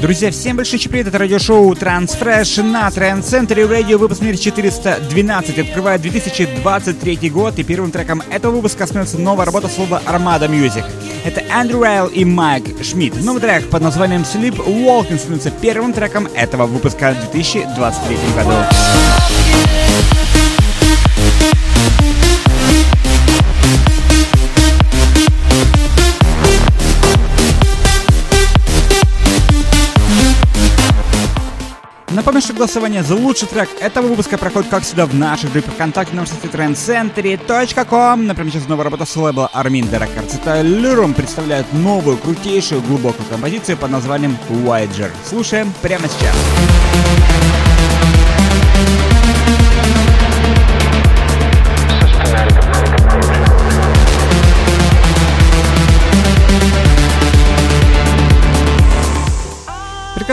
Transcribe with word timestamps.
Друзья, 0.00 0.30
всем 0.30 0.58
большой 0.58 0.78
привет, 0.78 1.06
это 1.06 1.16
радиошоу 1.16 1.72
Transfresh 1.72 2.62
на 2.62 2.88
Center 2.88 3.66
Radio, 3.66 3.96
выпуск 3.96 4.20
номер 4.20 4.36
412, 4.36 5.58
открывает 5.58 6.02
2023 6.02 7.30
год, 7.30 7.58
и 7.58 7.64
первым 7.64 7.90
треком 7.90 8.22
этого 8.30 8.56
выпуска 8.56 8.84
становится 8.86 9.18
новая 9.18 9.46
работа 9.46 9.68
слова 9.68 10.02
Armada 10.06 10.48
Music. 10.50 10.84
Это 11.24 11.40
Эндрю 11.50 11.80
Райл 11.80 12.06
и 12.08 12.26
Майк 12.26 12.84
Шмидт. 12.84 13.24
Новый 13.24 13.40
трек 13.40 13.70
под 13.70 13.80
названием 13.80 14.20
Sleep 14.20 14.56
Walking 14.66 15.18
становится 15.18 15.50
первым 15.50 15.94
треком 15.94 16.28
этого 16.36 16.66
выпуска 16.66 17.14
в 17.14 17.32
2023 17.32 18.16
году. 18.36 18.52
Что 32.38 32.52
голосование 32.52 33.02
за 33.02 33.16
лучший 33.16 33.48
трек 33.48 33.68
этого 33.80 34.08
выпуска 34.08 34.36
проходит, 34.36 34.68
как 34.68 34.82
всегда, 34.82 35.06
в 35.06 35.14
наших 35.14 35.52
группах 35.52 35.72
ВКонтакте 35.72 36.14
на 36.14 36.26
сайте 36.26 36.48
trendcentry.com. 36.48 38.26
Например, 38.26 38.52
сейчас 38.52 38.68
новая 38.68 38.84
работа 38.84 39.06
с 39.06 39.16
лейбла 39.16 39.50
Armin 39.54 39.90
Records. 39.90 40.38
Это 40.40 40.60
Люрум 40.60 41.14
представляет 41.14 41.72
новую, 41.72 42.18
крутейшую, 42.18 42.82
глубокую 42.82 43.26
композицию 43.28 43.78
под 43.78 43.90
названием 43.90 44.36
Voyager. 44.50 45.10
Слушаем 45.24 45.72
прямо 45.80 46.06
сейчас. 46.08 46.36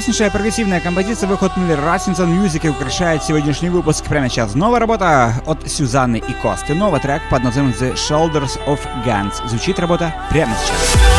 Прекраснейшая 0.00 0.30
прогрессивная 0.30 0.80
композиция 0.80 1.28
выходнули 1.28 1.74
Rasmussen 1.74 2.28
Music 2.28 2.64
и 2.64 2.70
украшает 2.70 3.22
сегодняшний 3.22 3.68
выпуск 3.68 4.02
прямо 4.06 4.30
сейчас. 4.30 4.54
Новая 4.54 4.80
работа 4.80 5.34
от 5.44 5.70
Сюзанны 5.70 6.16
и 6.26 6.32
Косты. 6.32 6.74
Новый 6.74 7.00
трек 7.00 7.20
под 7.28 7.44
названием 7.44 7.74
The 7.78 7.92
Shoulders 7.96 8.58
of 8.66 8.80
Guns. 9.04 9.46
Звучит 9.46 9.78
работа 9.78 10.14
прямо 10.30 10.54
сейчас. 10.54 11.09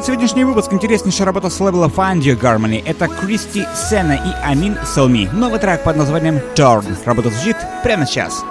Продолжает 0.00 0.20
сегодняшний 0.22 0.44
выпуск 0.44 0.72
интереснейшая 0.72 1.26
работа 1.26 1.50
с 1.50 1.60
лейбла 1.60 1.88
Fundio 1.88 2.34
Harmony. 2.40 2.82
Это 2.86 3.06
Кристи 3.06 3.66
Сена 3.74 4.14
и 4.14 4.32
Амин 4.42 4.78
Салми. 4.86 5.28
Новый 5.30 5.60
трек 5.60 5.84
под 5.84 5.96
названием 5.96 6.40
Torn. 6.54 6.86
Работа 7.04 7.28
звучит 7.28 7.56
прямо 7.82 8.06
сейчас. 8.06 8.42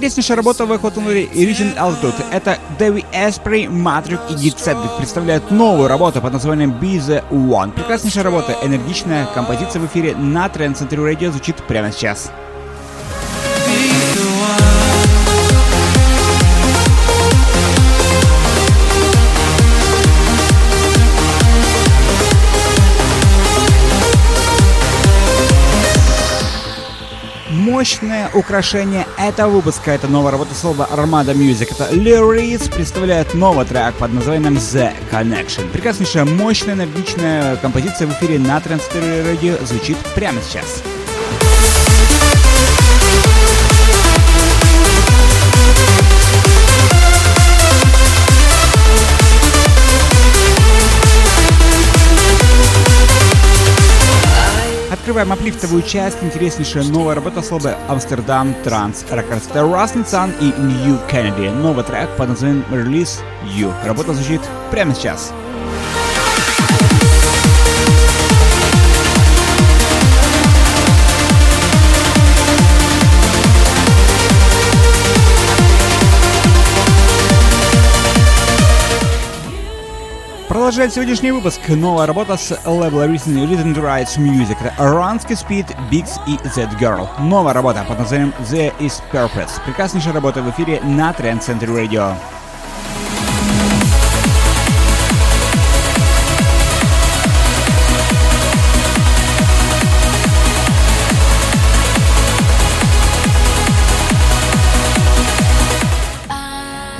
Интереснейшая 0.00 0.38
работа 0.38 0.64
выходила 0.64 1.10
и 1.10 1.46
Region 1.46 1.76
Altitude. 1.76 2.14
Это 2.32 2.58
Дэви 2.78 3.04
Эспри, 3.12 3.66
Матрик 3.66 4.18
и 4.30 4.34
Диксет 4.34 4.78
представляют 4.96 5.50
новую 5.50 5.88
работу 5.88 6.22
под 6.22 6.32
названием 6.32 6.70
Be 6.70 6.96
The 6.96 7.22
One. 7.28 7.72
Прекраснейшая 7.72 8.24
работа, 8.24 8.56
энергичная 8.62 9.26
композиция 9.26 9.82
в 9.82 9.84
эфире 9.84 10.16
на 10.16 10.46
Trend 10.46 10.78
Center 10.78 10.96
Radio 11.06 11.30
звучит 11.30 11.56
прямо 11.68 11.92
сейчас. 11.92 12.32
Мощное 27.50 28.30
украшение 28.34 29.06
этого 29.18 29.50
выпуска. 29.50 29.90
Это 29.90 30.08
новая 30.08 30.32
работа 30.32 30.54
слова 30.54 30.88
Armada 30.90 31.34
Music. 31.34 31.68
Это 31.70 31.92
Lyrics 31.94 32.72
представляет 32.72 33.34
новый 33.34 33.66
трек 33.66 33.94
под 33.94 34.12
названием 34.12 34.54
The 34.54 34.92
Connection. 35.10 35.68
Прекраснейшая, 35.70 36.24
мощная, 36.24 36.74
энергичная 36.74 37.56
композиция 37.56 38.06
в 38.06 38.12
эфире 38.12 38.38
на 38.38 38.60
Трансфере 38.60 39.24
Радио 39.24 39.56
звучит 39.64 39.96
прямо 40.14 40.40
сейчас. 40.40 40.82
Открываем 55.10 55.32
аплифтовую 55.32 55.82
часть, 55.82 56.22
интереснейшая 56.22 56.84
новая 56.84 57.16
работа 57.16 57.42
слова 57.42 57.76
Амстердам 57.88 58.54
Транс 58.62 59.04
Рекордс. 59.10 59.48
Это 59.48 59.58
Rustin 59.58 60.06
Sun 60.06 60.32
и 60.38 60.52
New 60.52 61.00
Kennedy. 61.10 61.50
Новый 61.50 61.82
трек 61.82 62.08
под 62.16 62.28
названием 62.28 62.64
Release 62.70 63.18
You. 63.42 63.72
Работа 63.84 64.14
звучит 64.14 64.40
прямо 64.70 64.94
сейчас. 64.94 65.32
Продолжает 80.70 80.94
сегодняшний 80.94 81.32
выпуск 81.32 81.60
новая 81.68 82.06
работа 82.06 82.36
с 82.36 82.56
лейбла 82.64 83.08
Recent 83.08 83.44
Rhythm 83.44 83.74
Rights 83.74 84.16
Music. 84.18 84.56
Это 84.60 84.72
Aransky 84.78 85.32
Speed, 85.32 85.66
Biggs 85.90 86.20
и 86.28 86.38
Z 86.48 86.68
Girl. 86.80 87.08
Новая 87.18 87.52
работа 87.52 87.84
под 87.88 87.98
названием 87.98 88.32
The 88.48 88.72
Is 88.78 89.02
Purpose. 89.10 89.50
Прекраснейшая 89.66 90.12
работа 90.12 90.42
в 90.42 90.50
эфире 90.50 90.80
на 90.84 91.10
Trend 91.10 91.40
Center 91.40 91.66
Radio. 91.66 92.14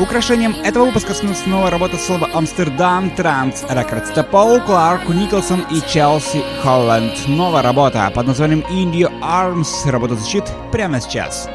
Украшением 0.01 0.57
этого 0.65 0.87
выпуска 0.87 1.13
снова 1.13 1.71
работа 1.71 1.99
слова 1.99 2.27
Амстердам 2.33 3.11
Транс 3.11 3.65
Рекордс. 3.69 4.11
Пол 4.31 4.59
Кларк, 4.61 5.07
Николсон 5.11 5.61
и 5.71 5.83
Челси 5.87 6.43
Холланд. 6.63 7.29
Новая 7.29 7.61
работа 7.61 8.11
под 8.15 8.27
названием 8.27 8.65
India 8.71 9.13
Arms. 9.21 9.91
Работа 9.91 10.15
звучит 10.15 10.45
прямо 10.73 11.03
сейчас. 11.03 11.51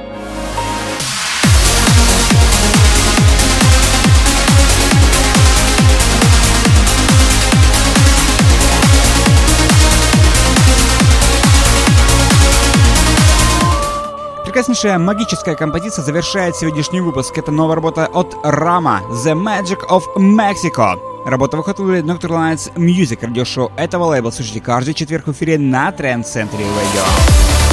Прекраснейшая 14.55 14.97
магическая 14.99 15.53
композиция 15.53 16.05
завершает 16.05 16.55
сегодняшний 16.55 17.01
выпуск. 17.01 17.37
Это 17.37 17.51
новая 17.51 17.75
работа 17.75 18.05
от 18.05 18.37
Рама 18.41 19.01
The 19.25 19.33
Magic 19.33 19.85
of 19.89 20.03
Mexico. 20.15 20.97
Работа 21.25 21.57
выходит 21.57 21.79
в 21.79 21.91
Nocturne 21.91 22.53
Lights 22.53 22.73
Music 22.75 23.19
радиошоу 23.21 23.73
этого 23.75 24.05
лейбла. 24.05 24.31
Слушайте 24.31 24.61
каждый 24.61 24.93
четверг 24.93 25.27
в 25.27 25.33
эфире 25.33 25.57
на 25.57 25.89
Trend 25.89 26.23
Century 26.23 26.63
Radio. 26.63 27.64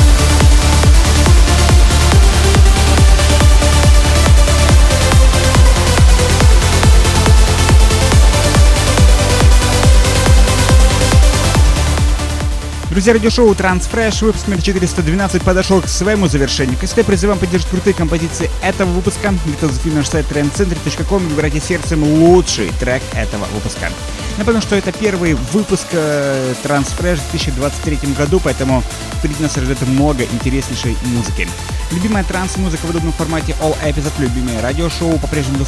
Друзья, 12.92 13.14
радиошоу 13.14 13.50
Transfresh, 13.54 14.22
выпуск 14.22 14.48
номер 14.48 14.60
412 14.60 15.42
подошел 15.42 15.80
к 15.80 15.88
своему 15.88 16.26
завершению. 16.26 16.76
Как 16.76 16.90
всегда, 16.90 17.04
призываем 17.04 17.40
поддержать 17.40 17.70
крутые 17.70 17.94
композиции 17.94 18.50
этого 18.62 18.90
выпуска. 18.90 19.32
Заходите 19.62 19.96
наш 19.96 20.08
сайт 20.08 20.26
trendcentry.com 20.30 21.22
и 21.24 21.26
выбирайте 21.28 21.58
сердцем 21.58 22.04
лучший 22.04 22.70
трек 22.78 23.00
этого 23.14 23.46
выпуска. 23.54 23.90
Напомню, 24.36 24.60
что 24.60 24.76
это 24.76 24.92
первый 24.92 25.32
выпуск 25.32 25.86
э, 25.92 26.52
Transfresh 26.62 27.16
в 27.16 27.30
2023 27.30 28.12
году, 28.12 28.42
поэтому 28.44 28.84
впереди 29.22 29.40
нас 29.40 29.54
ждет 29.54 29.80
много 29.82 30.24
интереснейшей 30.24 30.96
музыки. 31.04 31.46
Любимая 31.92 32.24
транс-музыка 32.24 32.86
в 32.86 32.90
удобном 32.90 33.12
формате 33.12 33.54
All 33.60 33.76
Episode, 33.84 34.12
любимое 34.18 34.60
радиошоу 34.60 35.16
по-прежнему 35.18 35.64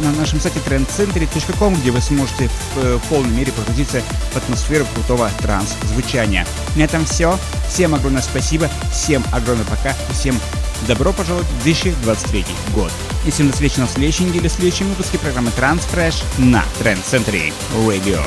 на 0.00 0.12
нашем 0.12 0.40
сайте 0.40 0.58
trendcentry.com, 0.66 1.74
где 1.76 1.92
вы 1.92 2.00
сможете 2.00 2.48
в, 2.48 2.78
э, 2.78 2.96
в 2.96 3.02
полной 3.08 3.30
мере 3.30 3.52
погрузиться 3.52 4.02
в 4.32 4.36
атмосферу 4.36 4.86
крутого 4.94 5.30
транс-звучания. 5.38 6.44
На 6.74 6.82
этом 6.82 7.04
все. 7.04 7.38
Всем 7.68 7.94
огромное 7.94 8.22
спасибо, 8.22 8.68
всем 8.92 9.22
огромное 9.32 9.66
пока, 9.66 9.94
всем 10.12 10.36
добро 10.88 11.12
пожаловать 11.12 11.46
в 11.46 11.62
2023 11.62 12.44
год. 12.74 12.90
И 13.24 13.30
всем 13.30 13.46
до 13.46 13.52
встречи 13.52 13.78
на 13.78 13.86
следующей 13.86 14.24
неделе 14.24 14.48
в 14.48 14.52
следующем 14.52 14.88
выпуске 14.88 15.18
программы 15.18 15.50
Transfresh 15.56 16.24
на 16.38 16.64
Trend 16.80 17.04
Century 17.04 17.52
Radio. 17.72 18.20